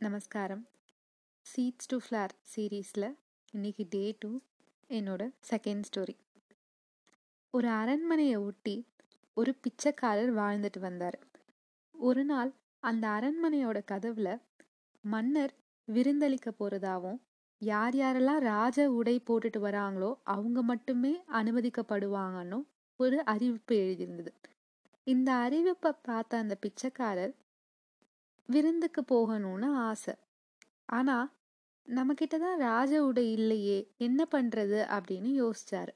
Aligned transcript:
நமஸ்காரம். 0.00 0.62
Seeds 1.46 1.88
to 1.88 1.96
ஃப்ளார் 1.96 2.32
சீரீஸில் 2.50 3.06
இன்னைக்கு 3.52 3.86
டே 3.90 4.16
டூ 4.18 4.40
என்னோட 4.90 5.22
செகண்ட் 5.50 5.84
ஸ்டோரி 5.88 6.14
ஒரு 7.50 7.68
அரண்மனையை 7.68 8.36
ஒட்டி 8.36 8.86
ஒரு 9.34 9.54
பிச்சைக்காரர் 9.54 10.32
வாழ்ந்துட்டு 10.36 10.78
வந்தார். 10.78 11.18
ஒரு 11.94 12.24
நாள் 12.24 12.52
அந்த 12.82 13.08
அரண்மனையோட 13.08 13.80
கதவில் 13.84 14.42
மன்னர் 15.00 15.54
விருந்தளிக்க 15.88 16.52
போகிறதாவும் 16.58 17.18
யார் 17.58 17.94
யாரெல்லாம் 17.94 18.40
ராஜ 18.40 18.90
உடை 18.90 19.22
போட்டுட்டு 19.26 19.58
வராங்களோ 19.58 20.14
அவங்க 20.22 20.62
மட்டுமே 20.62 21.22
அனுமதிக்கப்படுவாங்கன்னு 21.32 22.60
ஒரு 22.96 23.24
அறிவிப்பு 23.24 23.74
எழுதியிருந்தது. 23.74 24.32
இந்த 25.04 25.32
அறிவிப்பை 25.32 25.92
பார்த்த 26.02 26.38
அந்த 26.38 26.56
பிச்சைக்காரர் 26.60 27.34
விருந்துக்கு 28.48 29.02
போகணும்னு 29.02 29.68
ஆசை. 29.74 30.14
ஆனா 30.86 31.16
நம்மக்கிட்ட 31.88 32.36
தான் 32.38 32.58
ராஜ 32.58 33.04
உடை 33.04 33.32
இல்லையே 33.32 33.78
என்ன 33.96 34.26
பண்றது 34.30 34.78
அப்படின்னு 34.96 35.30
யோசிச்சாரு. 35.42 35.92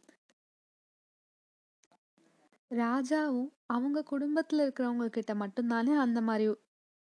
ராஜாவும் 2.71 3.51
அவங்க 3.67 4.05
குடும்பத்துல 4.11 4.65
இருக்கிறவங்க 4.65 5.07
கிட்ட 5.07 5.35
மட்டும்தானே 5.35 5.95
அந்த 5.97 6.21
மாதிரி 6.21 6.47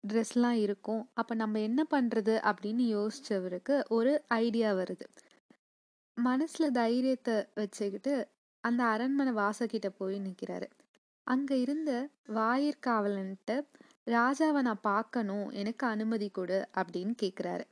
ட்ரெஸ்லாம் 0.04 0.58
இருக்கும். 0.58 1.10
அப்ப 1.14 1.34
நம்ம 1.34 1.60
என்ன 1.60 1.86
பண்றது 1.90 2.34
அப்படின்னு 2.50 2.84
யோசிச்சவருக்கு 2.96 3.76
ஒரு 3.88 4.24
ஐடியா 4.28 4.72
வருது. 4.72 5.06
மனசுல 6.16 6.70
தைரியத்தை 6.70 7.46
வச்சுக்கிட்டு 7.54 8.14
அந்த 8.64 8.84
அரண்மனை 8.84 9.32
வாசக்கிட்ட 9.32 9.88
போய் 9.88 10.16
நிக்கிறாரு. 10.20 10.68
அங்க 11.26 11.56
இருந்த 11.56 11.90
வாயிற்காவலன்ட்டு 12.28 13.56
ராஜாவை 14.08 14.60
நான் 14.62 14.80
பார்க்கணும் 14.82 15.52
எனக்கு 15.52 15.86
அனுமதி 15.86 16.28
கொடு 16.28 16.68
அப்படின்னு 16.74 17.14
கேட்குறாரு 17.22 17.64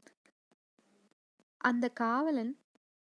அந்த 1.60 1.88
காவலன் 1.88 2.52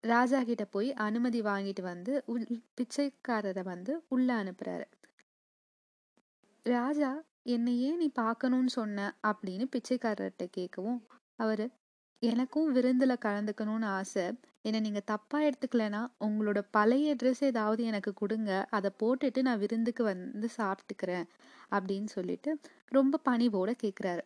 ராஜா 0.05 0.42
கிட்ட 0.42 0.64
போய் 0.64 0.92
அனுமதி 0.92 1.42
வாங்கிட்டு 1.42 1.83
வந்து 1.83 2.22
உள் 2.27 2.44
பிச்சைக்காரரை 2.77 3.62
வந்து 3.62 4.05
உள்ள 4.08 4.44
அனுப்புறாரு. 4.44 4.86
ராஜா 6.62 7.25
என்னை 7.42 7.80
ஏன் 7.80 7.97
நீ 7.97 8.08
பார்க்கணும்னு 8.14 8.69
சொன்ன 8.69 9.16
அப்படின்னு 9.27 9.66
பிச்சைக்காரர்கிட்ட 9.77 10.47
கேட்கவும் 10.56 11.00
அவரு 11.36 11.66
எனக்கும் 12.22 12.72
விருந்தில் 12.72 13.22
கலந்துக்கணும்னு 13.24 13.84
ஆசை. 13.84 14.24
என்னை 14.62 14.80
நீங்கள் 14.80 15.08
தப்பாக 15.11 15.47
எடுத்துக்கலனா 15.48 16.00
உங்களோட 16.20 16.60
பழைய 16.70 17.16
ட்ரெஸ் 17.22 17.42
ஏதாவது 17.44 17.84
எனக்கு 17.84 18.12
கொடுங்க. 18.14 18.50
அதை 18.70 18.91
போட்டுட்டு 19.02 19.42
நான் 19.42 19.58
விருந்துக்கு 19.58 20.05
வந்து 20.05 20.48
சாப்பிட்டுக்கிறேன். 20.56 21.27
அப்படின்னு 21.70 22.08
சொல்லிட்டு 22.16 22.50
ரொம்ப 22.88 23.20
பணிவோட 23.28 23.70
கேட்குறாரு 23.84 24.25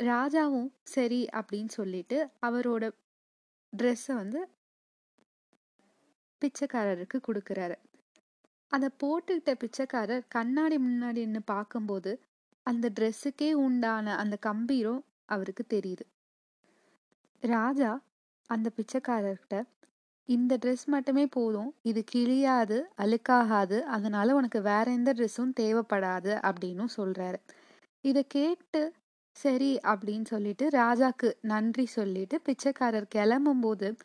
ராஜாவும் 0.00 0.70
சரி 0.84 1.26
அப்படின்னு 1.32 1.68
சொல்லிட்டு 1.68 2.18
அவரோட 2.46 2.84
ட்ரெஸ்ஸை 3.72 4.14
வந்து 4.14 4.40
பிச்சைக்காரருக்கு 6.42 7.18
கொடுக்குறாரு. 7.28 7.76
அதை 8.72 8.88
போட்டுக்கிட்ட 9.02 9.52
பிச்சைக்காரர் 9.54 10.24
கண்ணாடி 10.28 10.76
முன்னாடி 10.76 11.20
நின்று 11.24 11.42
பார்க்கும்போது 11.44 12.12
அந்த 12.66 12.90
ட்ரெஸ்ஸுக்கே 13.00 13.52
உண்டான 13.66 14.16
அந்த 14.16 14.36
கம்பீரம் 14.36 15.04
அவருக்கு 15.26 15.64
தெரியுது. 15.68 16.04
ராஜா 17.42 18.00
அந்த 18.50 18.70
பிச்சைக்காரர்கிட்ட 18.76 19.62
இந்த 20.28 20.58
ட்ரெஸ் 20.64 20.84
மட்டுமே 20.84 21.26
போதும். 21.26 21.74
இது 21.82 22.04
கிழியாது 22.14 22.82
அழுக்காகாது. 22.98 23.80
அதனால 23.80 24.34
உனக்கு 24.34 24.62
வேற 24.62 24.90
எந்த 24.90 25.12
ட்ரெஸ்ஸும் 25.12 25.52
தேவைப்படாது 25.60 26.32
அப்படின்னும் 26.40 26.92
சொல்றாரு. 26.96 27.38
இதை 28.00 28.24
கேட்டு 28.28 28.92
சரி 29.36 29.78
அப்படின்னு 29.82 30.24
சொல்லிட்டு 30.24 30.68
ராஜாக்கு 30.68 31.32
நன்றி 31.40 31.86
சொல்லிட்டு 31.86 32.40
பிச்சைக்காரர் 32.40 33.08
கிளம்பும் 33.08 33.60
போது 33.60 33.96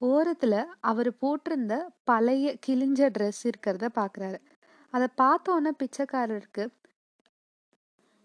ஓரத்துல 0.00 0.64
அவர் 0.80 1.10
போட்டிருந்த 1.12 1.74
பழைய 2.04 2.56
கிழிஞ்ச 2.66 3.10
ட்ரெஸ் 3.18 3.42
இருக்கிறத 3.44 3.88
பாக்குறாரு. 3.94 4.38
அதை 4.90 5.08
பார்த்தோன்னே 5.22 5.70
பிச்சைக்காரருக்கு 5.78 6.64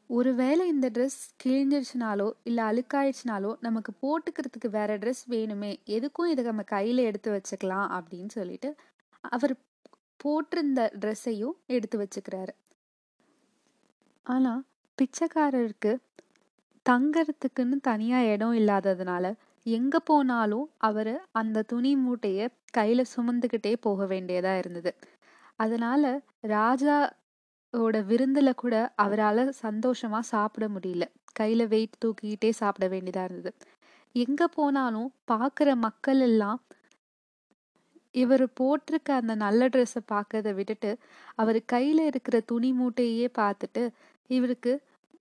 ஒருவேளை 0.10 0.68
இந்த 0.68 0.90
ட்ரெஸ் 0.90 1.22
கிழிஞ்சிருச்சுனாலோ 1.44 2.32
இல்லை 2.44 2.64
அழுக்காயிடுச்சுனாலோ 2.64 3.56
நமக்கு 3.60 3.92
போட்டுக்கிறதுக்கு 4.02 4.70
வேற 4.70 4.98
ட்ரெஸ் 4.98 5.24
வேணுமே 5.30 5.72
எதுக்கும் 5.86 6.26
இதை 6.26 6.44
நம்ம 6.44 6.64
கையில 6.72 6.96
எடுத்து 6.96 7.32
வச்சுக்கலாம் 7.32 7.88
அப்படின்னு 7.98 8.30
சொல்லிட்டு 8.30 8.76
அவர் 9.24 9.54
போட்டிருந்த 10.24 10.82
ட்ரெஸ்ஸையும் 11.00 11.56
எடுத்து 11.66 11.98
வச்சுக்கிறாரு. 12.00 12.54
ஆனா 14.26 14.54
பிச்சைக்காரருக்கு 14.98 15.92
தங்கறதுக்குன்னு 16.86 17.78
தனியா 17.82 18.22
இடம் 18.24 18.54
இல்லாததுனால 18.54 19.34
எங்க 19.66 20.00
போனாலும் 20.00 20.70
அவரு 20.78 21.22
அந்த 21.32 21.64
துணி 21.64 21.96
மூட்டையை 21.96 22.50
கையில 22.78 23.04
சுமந்துக்கிட்டே 23.16 23.74
போக 23.80 24.06
வேண்டியதாக 24.06 24.58
இருந்தது. 24.58 24.92
அதனால 25.56 26.04
ஓட 27.74 27.98
விருந்துல 28.02 28.50
கூட 28.56 28.76
அவரால் 28.96 29.42
சந்தோஷமா 29.62 30.20
சாப்பிட 30.20 30.66
முடியல. 30.68 31.04
கையில 31.40 31.68
வெயிட் 31.68 31.98
தூக்கிக்கிட்டே 32.06 32.50
சாப்பிட 32.52 32.86
வேண்டியதா 32.88 33.24
இருந்தது. 33.24 33.52
எங்க 34.16 34.48
போனாலும் 34.48 35.10
பார்க்குற 35.32 35.76
மக்கள் 35.78 36.20
எல்லாம் 36.20 36.60
இவர் 38.16 38.46
போட்டிருக்க 38.60 39.10
அந்த 39.12 39.36
நல்ல 39.36 39.68
ட்ரெஸ்ஸை 39.68 40.02
பார்க்கறத 40.12 40.54
விட்டுட்டு 40.54 40.92
அவர் 41.36 41.60
கையில 41.72 42.00
இருக்கிற 42.06 42.38
துணி 42.40 42.72
மூட்டையே 42.74 43.28
பார்த்துட்டு 43.38 43.84
இவருக்கு 44.30 44.72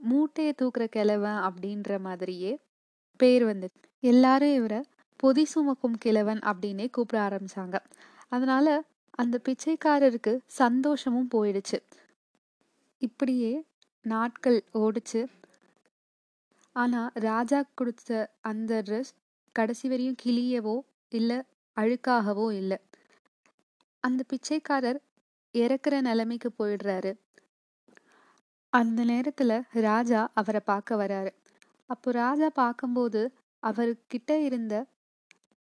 மூட்டையை 0.00 0.52
தூக்குற 0.62 0.84
கிழவன் 0.86 1.40
அப்படின்ற 1.48 1.98
மாதிரியே 1.98 2.52
பேர் 3.20 3.44
வந்து 3.44 3.68
எல்லாரும் 4.02 4.54
இவரை 4.54 4.80
பொதி 5.16 5.44
சுமக்கும் 5.44 5.98
கிழவன் 5.98 6.40
அப்படின்னே 6.44 6.86
கூப்பிட 6.90 7.18
ஆரம்பிச்சாங்க. 7.28 7.76
அதனால 8.28 8.66
அந்த 9.10 9.36
பிச்சைக்காரருக்கு 9.44 10.32
சந்தோஷமும் 10.46 11.30
போயிடுச்சு. 11.34 11.78
இப்படியே 13.02 13.52
நாட்கள் 14.04 14.58
ஓடிச்சு. 14.74 15.20
ஆனா 16.76 17.00
ராஜா 17.20 17.62
கொடுத்த 17.74 18.10
அந்த 18.40 18.82
ட்ரெஸ் 18.82 19.12
கடைசி 19.56 19.88
வரையும் 19.88 20.20
கிளியவோ 20.24 20.76
இல்ல 21.12 21.32
அழுக்காகவோ 21.76 22.46
இல்லை. 22.52 22.78
அந்த 24.04 24.20
பிச்சைக்காரர் 24.28 25.00
இறக்குற 25.54 25.94
நிலைமைக்கு 26.00 26.50
போயிடுறாரு. 26.58 27.12
அந்த 28.72 29.00
நேரத்துல 29.04 29.52
ராஜா 29.80 30.20
அவரை 30.32 30.60
பார்க்க 30.64 30.96
வராரு. 30.96 31.30
அப்போ 31.90 32.10
ராஜா 32.10 32.48
பார்க்கும்போது 32.54 33.20
அவர்கிட்ட 33.62 34.44
இருந்த 34.44 34.74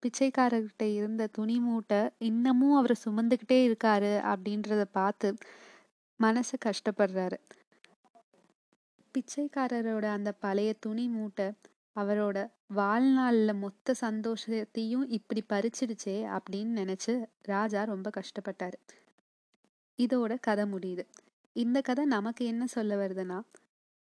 பிச்சைக்காரர்கிட்ட 0.03 0.83
இருந்த 0.95 1.27
துணி 1.27 1.59
மூட்டை 1.59 2.01
இன்னமும் 2.19 2.75
அவர் 2.75 2.95
சுமந்துக்கிட்டே 3.05 3.59
இருக்காரு 3.67 4.11
அப்படின்றத 4.23 4.83
பார்த்து 4.91 5.29
மனசு 6.19 6.57
கஷ்டப்படுறாரு. 6.65 7.37
பிச்சைக்காரரோட 9.13 10.05
அந்த 10.05 10.31
பழைய 10.31 10.73
துணி 10.79 11.07
மூட்டை 11.07 11.47
அவரோட 11.95 12.37
வாழ்நாளில் 12.67 13.53
மொத்த 13.53 13.93
சந்தோஷத்தையும் 14.01 15.05
இப்படி 15.07 15.43
பறிச்சிடுச்சே 15.49 16.17
அப்படின்னு 16.37 16.73
நினச்சி 16.81 17.13
ராஜா 17.41 17.83
ரொம்ப 17.83 18.09
கஷ்டப்பட்டார். 18.17 18.77
இதோட 19.99 20.37
கதை 20.41 20.65
முடியுது. 20.65 21.03
இந்த 21.55 21.81
கதை 21.81 22.05
நமக்கு 22.05 22.45
என்ன 22.45 22.65
சொல்ல 22.67 22.95
வருதுன்னா 22.95 23.39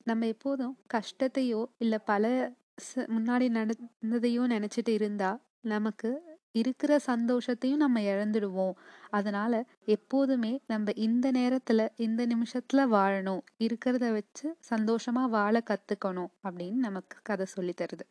நம்ம 0.03 0.25
எப்போதும் 0.25 0.77
கஷ்டத்தையோ 0.93 1.65
இல்லை 1.77 1.99
பல 2.05 2.51
முன்னாடி 2.95 3.47
நடந்ததையோ 3.57 4.43
நினச்சிட்டு 4.53 4.89
இருந்தால் 4.89 5.41
நமக்கு 5.61 6.32
இருக்கிற 6.53 6.99
சந்தோஷத்தையும் 7.07 7.75
நம்ம 7.75 7.99
இழந்துடுவோம். 8.01 8.73
அதனால 9.09 9.65
எப்போதுமே 9.85 10.59
நம்ம 10.67 10.91
இந்த 10.95 11.31
நேரத்துல 11.31 11.89
இந்த 11.95 12.27
நிமிஷத்துல 12.27 12.81
வாழணும். 12.91 13.41
இருக்கிறத 13.59 14.11
வச்சு 14.11 14.55
சந்தோஷமா 14.69 15.25
வாழ 15.29 15.61
கத்துக்கணும் 15.69 16.31
அப்படின்னு 16.43 16.79
நமக்கு 16.87 17.17
கதை 17.23 17.45
சொல்லி 17.45 17.73
தருது. 17.77 18.07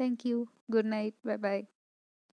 Thank you 0.00 0.42
good 0.70 0.84
night 0.84 1.20
bye 1.22 1.36
bye 1.36 1.64